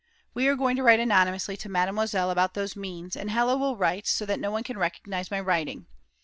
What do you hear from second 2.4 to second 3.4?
those means, and